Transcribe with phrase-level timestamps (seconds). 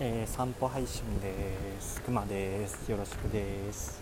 [0.00, 2.00] えー、散歩配信です。
[2.02, 2.88] くまです。
[2.88, 4.00] よろしくです。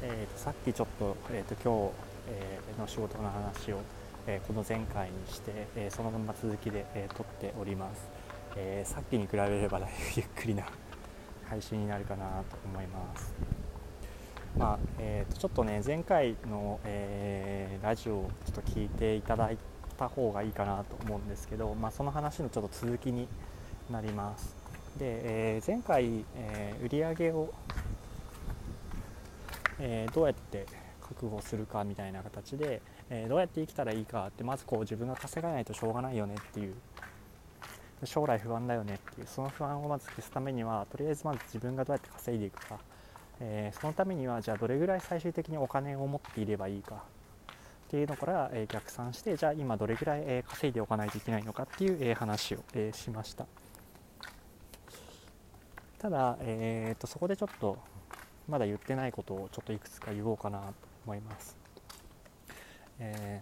[0.00, 1.92] えーと、さっきちょっと,、えーと、今日、
[2.28, 3.80] えー、の仕事の話を、
[4.28, 8.06] えー、この前回にして、えそのまま続きで、え撮っております、
[8.54, 10.62] えさっきに比べればだいぶゆっくりな
[11.50, 13.34] 配信になるかなと思います。
[14.56, 19.58] まあえーと、ちょっとね前回の、えラジオをちょっと聞いていただい
[19.98, 23.26] た方がいいかなと思うんですけど、まあ、その話のちょっと続きに
[23.90, 24.54] なります。
[24.98, 27.52] で、えー、前回、えー、売上を、
[29.78, 30.66] えー、どうやって
[31.00, 32.80] 確保するかみたいな形で、
[33.10, 36.74] えどうやって生きたらいいかってまずこう自分が稼がないとしょうがないよねっていう。
[38.04, 39.26] 将来不安だよねっていう。
[39.26, 42.78] その不安をまず消すためにはとりあえずまず自分がどうやって稼いでいくか、
[43.40, 46.96] えそのためにはじゃあどれぐらい最終的にお金を持っていればいいか。
[46.96, 53.46] っていうのから、え逆算してじゃあ今どれぐらい、え稼いでおかないといけないのかっていう、え話を、えしました。
[56.02, 57.78] ただ、えーと、そこでちょっと
[58.48, 60.74] まだ言ってないことをちょっといくつか言おうかなと
[61.06, 61.56] 思います。
[62.98, 63.40] え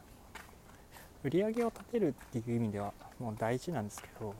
[1.25, 4.35] ー、売上を立てるっていう意味ではもう大事なんですけど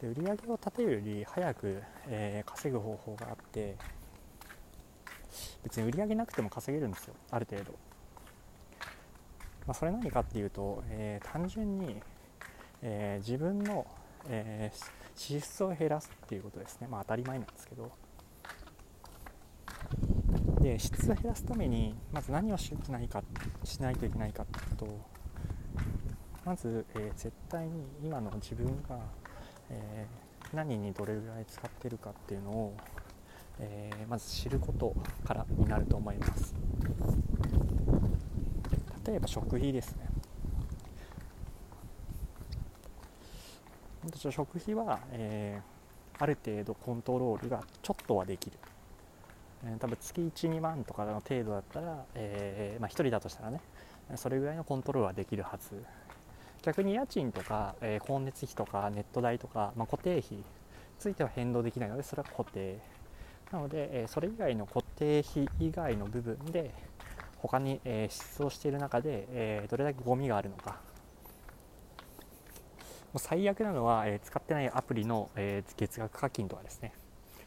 [0.00, 3.76] で売り上げを立てるより早く、えー、稼ぐ方法があって
[5.62, 7.72] 別に売上なくても稼げるんですよある程度、
[9.66, 11.96] まあ、それ何かっていうと、えー、単純に、
[12.82, 13.86] え自分の、
[14.28, 16.88] えー支出を減らすっていうことですね。
[16.88, 17.90] まあ当たり前なんですけど。
[20.60, 23.22] で質を減らすためにまず何をしないか
[23.64, 25.00] しないといけないかっていうと
[26.44, 28.98] まず、えー、絶対に今の自分が、
[29.70, 32.76] えー、何にどれぐらい使ってるかっていうのを、
[33.58, 36.54] えー、まず知ることからになると思います。
[39.06, 40.11] 例えば食費ですね。
[44.30, 48.58] 食費は、えー、ある程度コントロールがちょっとはできる、
[49.64, 53.60] えー、多分月12万とかの程度だったら、えー、まあ、1人だとしたらね
[54.16, 55.82] それぐらいのコントロールはできるはず。
[56.62, 60.44] 逆に家賃とか、え光熱費とかネット代とか、まあ、固定費に
[60.98, 62.78] ついては変動できないのでそれは固定。
[63.50, 66.72] なので、えそれ以外の固定費以外の部分で
[67.38, 70.76] 他に、え支出をしている中で、えどれだけゴミがあるのか
[73.14, 76.92] う最悪なのは、えー、使ってないアプリの、えー、月額課金とかですね。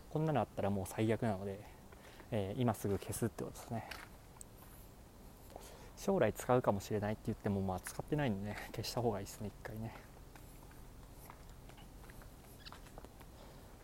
[0.10, 1.60] こんなのあったらもう最悪なので、
[2.32, 3.90] えー、今すぐ消すってことですね。
[5.98, 9.96] 将来使うかもしれないって言ってもまあ使ってないんでね消した方がいいですね一回ね。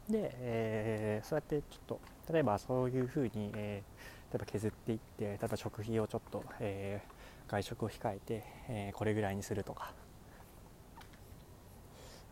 [0.09, 1.99] で、えー、そうやってちょっと
[2.31, 9.93] 例えばそういうふうに、えー、例えば削っていって例えば食費をちょっと、えー、外食を控えて、えー、これぐらいにするとか。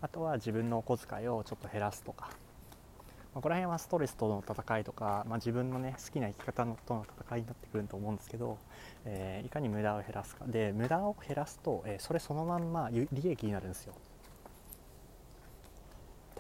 [0.02, 8.58] あとは自分のお小遣いをちょっと減らすとか、まあ、ここら辺はストレスとの戦いとか、まあ、自分のね好きな生き方のとの戦いになってくると思うんですけど、
[9.06, 10.46] えー、いかに無駄を減らすか。
[10.48, 13.94] で無駄を減らすと、えー、それそのまんま利益になるんですよ。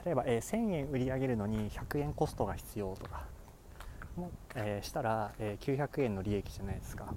[0.05, 3.39] 例えば、えー、1000円売り上げるのに100円コストが必要とか。
[4.19, 7.13] も、えー、したら、えー、900円の利益じゃないですか。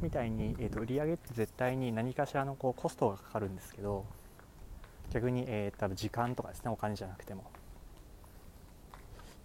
[0.00, 4.04] みたいに、えーと、売り上げって絶対に何かしらのこうコストがかかるんですけど
[5.12, 7.44] 逆に、えー、多分時間とかですねお金じゃなくても。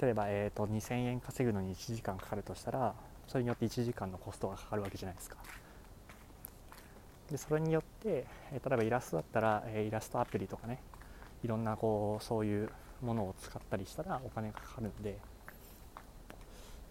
[0.02, 2.94] 例えば、えーと、2000円稼ぐのに1時間かかるとしたら
[3.28, 5.38] それによって1時間のコストがかかるわけじゃないですか。
[7.32, 10.80] でそれによって、えー、例えばイラストだったら、えー、イラストアプリとかね
[11.44, 12.70] いろんなこうそういう
[13.02, 15.18] ものを使ったりしたらお金がかかるので、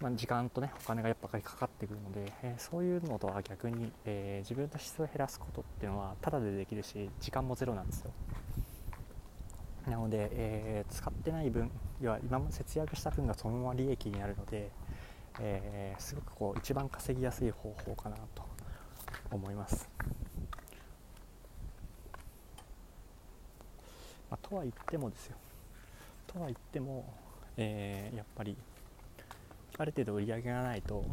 [0.00, 8.10] まあ、時間とねお金がやっぱりかかってくるので、えー、そういうのとは逆に、え自分の質を減らすことっていうのはタダでできるし時間もゼロなんですよ。
[9.88, 11.70] なので、えー、使ってない分
[12.00, 14.70] 要は今も節約した分がそのまま利益になるので、
[15.40, 18.42] えー、すごくこう一番稼ぎやすい方法かなと
[19.30, 19.88] 思います。
[24.30, 25.36] まあ、とは言ってもですよ
[26.26, 27.04] とは言っても、
[27.58, 28.56] えー、やっぱり
[29.78, 31.04] ある程度売り上げがないと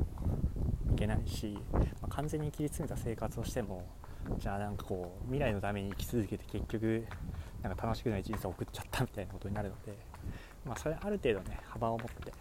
[0.94, 3.86] いけないし、まあ、完全に切り詰めた生活をしても
[4.38, 7.06] じゃあなんかこう未来のために生き続けて結局
[7.62, 9.98] なんか楽しくない人生を送っちゃったみたいなことになるので、
[10.66, 12.34] まあ、それある程度ね幅を持って、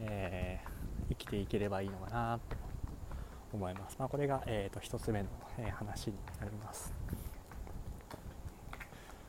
[0.00, 2.56] えー、生きていければいいのかなと
[3.52, 5.28] 思います、まあ、これが、えーと、1つ目の、
[5.58, 6.92] えー、話になります。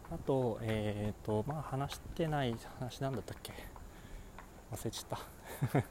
[0.10, 3.52] あと,、えーとまあ、話してない話なんだったっけ？
[4.72, 5.20] 忘れちゃっ
[5.74, 5.84] た。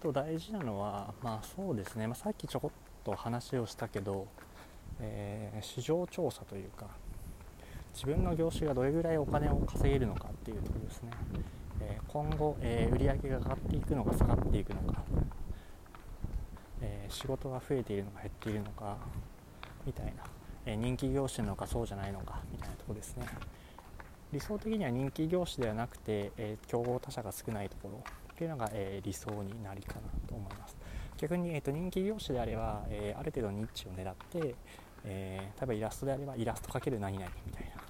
[0.00, 2.70] と大事なのは、まあそうですね、まあ、さっきちょこっ
[3.04, 4.26] と話をしたけど、
[5.00, 6.86] えー、市場調査というか
[7.94, 11.10] 自分の業種がどれぐらいお金を稼げるのかっていうところですね、
[11.80, 15.02] えー、今後、えー、売上が上がっていくのか下がっていくのか、
[16.80, 18.96] え仕事が増えているのか減っているのか
[19.84, 20.12] みたいな、
[20.66, 23.26] え人気業種なのかそうじゃないのかみたいなところですね。
[24.32, 28.04] 理想的には人気業種ではなくて、え競合他社が少ないところ。
[28.38, 30.76] っていうのが、えー理想になりかなと思います。
[31.16, 34.54] 逆に、えーと、人気業種であれば、えー、ある程度ニッチを狙って、
[35.04, 37.82] えー、例えばイラストであればイラスト×何々みたいな。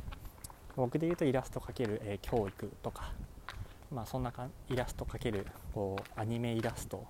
[0.74, 3.12] 僕で言うとイラスト×、え、教育とか、
[3.92, 7.04] まあ、そんなかイラスト×こうアニメイラスト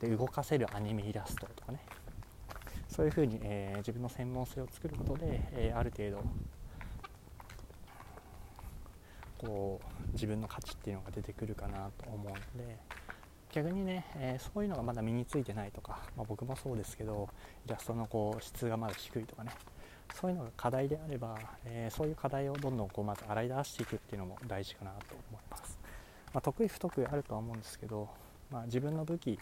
[0.00, 1.78] で動かせるアニメイラストとかね。
[2.88, 6.24] そういうふうに、えー、自分の専門性を作ることで、えー、ある程度
[9.44, 12.78] こう自分の価値っていうのが出てくるかなと思うので
[13.52, 17.28] 逆にね、えー、そういうのがまだ身についてないとか、まあ、僕もそうですけど
[17.66, 19.52] イラストのこう質がまだ低いとかね
[20.12, 25.78] そういうのが課題であれば、えー、そういう課題をどんどんこうまず洗い出していくっていうのも大事かなと思います、
[26.32, 28.08] まあ、得意不得意あるとは思うんですけど、
[28.50, 29.38] まあ、自分の武器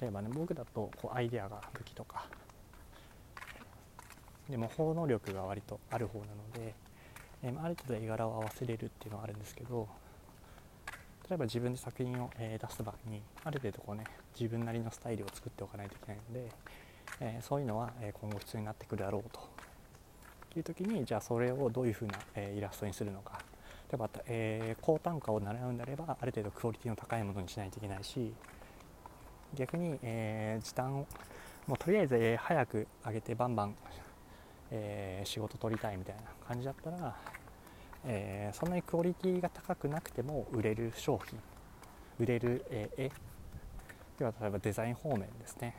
[0.00, 2.26] 例えばね僕だとこうアイデアが武器とか
[4.50, 6.74] でも包能力が割とある方なので、
[7.42, 9.88] えー、ある程度絵柄を合わせれるっていうのはあるんですけど
[11.28, 14.04] 例えば自分で作品を、えー、出す場合にある程度こうね
[14.38, 16.50] 自分なりのスタイルを作っておかないといけないので、
[17.20, 19.40] え、そういうのは、え今後必要になってくるだろうと。
[20.56, 23.40] いう時にじゃあそれをどういうふうな、えイラストにするのか。
[23.90, 28.32] 例えば、え高単価を習うんであればある程度クオリティの高いものにしないといけないし
[29.54, 31.06] 逆に、え時短を
[31.66, 33.76] もうとりあえず、え早く上げてバンバン、
[34.70, 37.16] え仕事取りたいみたいな感じだったら
[38.04, 41.38] えー、そんなにクオリティが高くなくても売れる商品
[42.18, 43.12] 売れる、えー、絵
[44.18, 45.74] では例えばデザイン方面ですね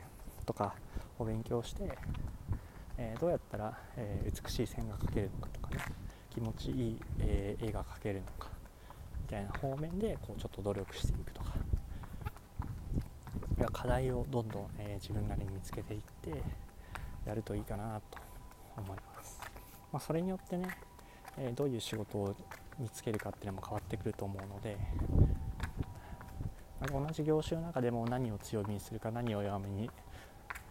[0.46, 0.74] とか
[1.18, 1.98] を勉強して、
[2.96, 5.84] えー、どうやったら、え美しい線が描けるのかとかね
[6.30, 8.50] 気持ちいい、え絵が描けるのか
[9.22, 11.52] みたいな方面でこうちょっと努力していくとか。
[13.72, 16.42] 課題をどんどん、え自分なりに見つけていって
[17.24, 18.18] やるといいかなと
[18.76, 19.40] 思います、
[19.92, 20.68] まあ、それによってね
[21.38, 22.34] えどういう仕事を
[22.78, 24.76] 見つけるかっていうのも変わってくると思うので
[26.90, 29.90] 同じ業種の中でも何を強みにするか何を弱みに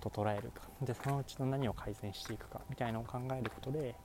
[0.01, 3.95] と捉えるかでそのうちの何を改善していくかみたいなのを考えることで、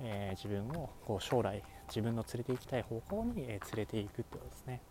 [0.00, 4.82] えー、自分をこう将来自分の連れて行きたい方向に、え連れていくってことですね。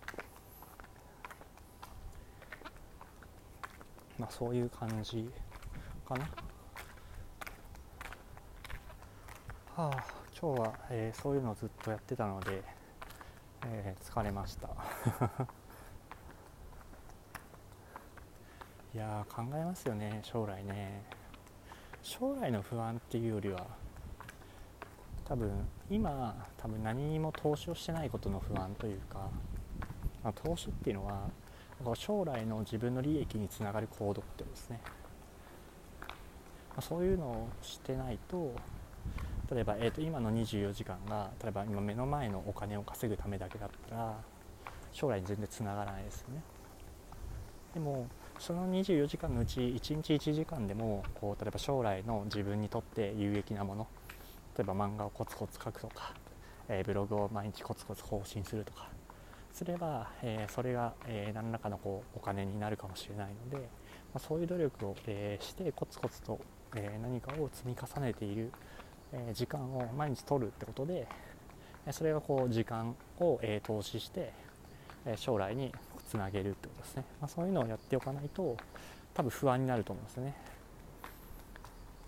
[4.18, 5.30] まあ、そういう感じ
[6.08, 6.28] かな。
[9.78, 10.04] はあ
[10.42, 12.64] 今日は、えー、そういうのをずっとやってたので、
[13.68, 14.70] えー、疲れました。
[18.96, 21.04] いや考えますよね将来ね。
[22.02, 23.68] 将来の不安っていうよりは
[25.26, 29.30] 多分今多分何にも投資をしてないことの不安というか、
[30.24, 31.30] まあ、投資っていうのは
[31.96, 34.82] 将来の自分の利益につながる行動ってことですね、
[36.04, 36.10] ま
[36.78, 38.56] あ、そういうのをしてないと
[39.52, 44.16] 例えば、えー、と今の24時間が例えば今目の前のお金を稼ぐためだけだったら
[44.92, 46.42] 将来に全然つながらないですよね。
[47.74, 48.08] でも
[48.40, 53.88] その24時間のうち1日1時間でもこう例えば将来の自分にとって有益なもの
[54.58, 56.14] 例えば漫画をコツコツ書くとか、
[56.68, 58.90] えー、ブログを毎日コツコツ更新するとか
[59.54, 63.64] すれば、えー、それが、えー、何らかのこうお金になるかもしれないので、ま
[64.16, 66.40] あ、そういう努力を、えしてコツコツと、
[66.76, 68.52] え何かを積み重ねている
[69.14, 71.08] え時間を毎日取るってことで
[71.92, 74.34] それがこう時間を、え投資して、
[75.06, 75.72] え将来に
[76.10, 78.58] つなげるってことですね、まあ、そういうのをやっておかないと
[79.14, 80.36] 多分不安になると思うんですね。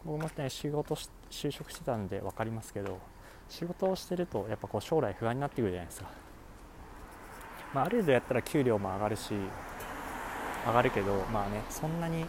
[0.06, 0.96] 僕もね仕事
[1.29, 3.00] 就職してたんで分かりますけど
[3.50, 6.10] 仕事をしてるとやっぱこう将来不安になってくるじゃないですか、
[7.74, 9.34] まあ、ある程度やったら給料も上がるし
[10.65, 12.25] 上がるけどまあねそんなに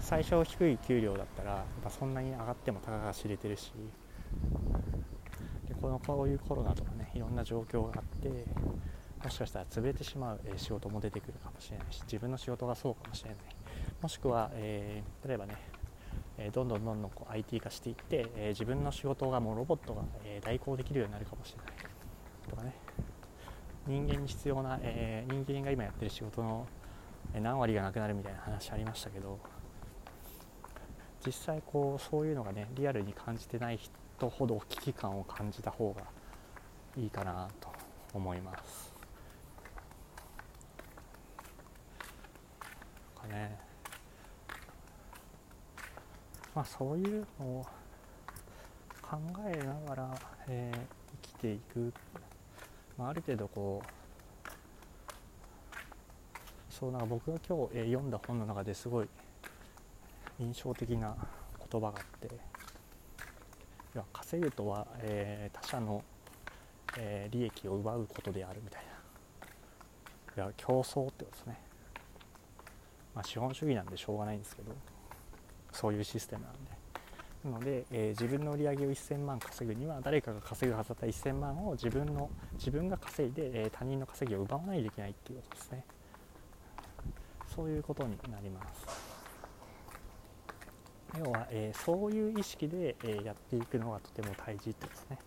[0.00, 3.72] 最初低い給料だったらやっぱそんなに上がってもたかが知れてるし
[5.68, 8.44] でこのこういうコロナとかねいろんな状況があって
[9.22, 13.38] もしかしたら潰れてしまう、え仕事も出てくるかもしれないし自分の仕事がそうかもしれない。
[14.00, 15.56] もしくは、えー、例えばね、
[16.38, 22.50] えどんどんどんどんこう IT 化していって、え自分の仕事がもうロボットが、え代行できるようになるかもしれない。
[22.50, 22.74] とかね。
[23.86, 26.66] 人間に必要な、え人間が今やってる仕事の
[27.40, 29.38] 何割がなくなるみたいな話ありましたけど
[31.24, 33.90] 実際こうそういうのがねリアルに感じてない人
[34.28, 36.02] ほど危機感を感じた方が
[36.96, 37.68] いいかなと
[38.14, 38.92] 思います。
[43.22, 43.58] かね。
[46.54, 47.66] まあそういうのを
[49.00, 50.14] 考えながら、
[50.48, 50.78] えー、
[51.22, 51.92] 生きていく、
[52.98, 53.88] まあ、ある程度こう
[56.68, 59.08] そうなんか僕が今日、えー、読んだ本の中ですごい
[60.40, 61.14] 印象的な
[61.70, 62.51] 言葉があって。
[63.94, 66.02] いや稼ぐとは、えー、他者の、
[66.98, 68.82] えー、利益を奪うことであるみたい
[70.36, 70.44] な。
[70.44, 71.58] いや競争ってことですね、
[73.14, 74.72] まあ、資本主義なんでしょうがないんですけど
[75.72, 76.82] そういうシステムなんで。
[77.44, 85.84] なので、えー、自分の売り上げを1000万稼ぐには誰かが稼ぐはずだった1000万を自分の自分が稼いで、えー、他人の稼ぎを奪わないといけないっていうことですね。
[87.54, 89.01] そういうことになります。
[91.18, 95.18] 要は、えー、そういう意識で、えやっていくのがとても大事ってですね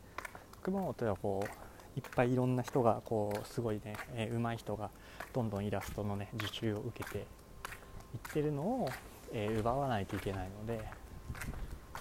[0.64, 4.90] 熊本はこういっぱいいろんな人がこうすごいね、えー、上手い人が
[5.34, 7.26] どんどんイラストのね受注を受けていっ
[8.34, 8.90] てるのを、
[9.32, 10.84] えー、奪わないといけないので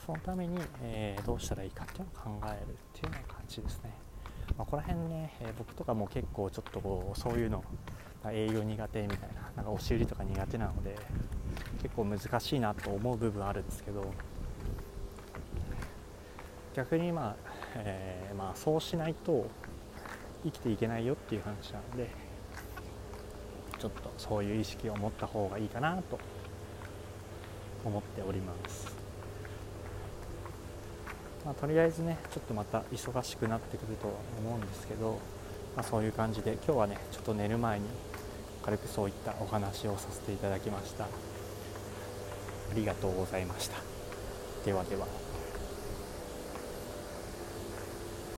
[0.04, 3.94] そのために、えー、どうしたらいいかっていうのを考えるっていうような感じですね。
[4.58, 7.64] まあ、この辺ね、え、僕とかも結構ちょっとこうそういうの
[8.30, 10.96] 営業苦手みたいななんか押し売りとか苦手なので
[11.84, 14.06] 結構難しいなと思う部分あるんですけど
[16.74, 17.36] 逆にまあ、
[17.76, 19.46] えー、まあそうしないと
[20.44, 22.08] 生きていけないよっていう話なので
[23.78, 26.18] ちょっとそういう意識を持った方がいいかなと
[27.84, 28.96] 思っております。
[31.44, 35.18] まあ、とりあえずねちょっとまた忙しくなってくるとは思うんですけど、
[35.76, 37.84] まあ、そういう感じで今日はねちょっと寝る前に
[38.62, 41.06] 軽くそういったお話をさせていただきました
[42.74, 43.76] りがとうございました。
[44.64, 45.23] ではでは。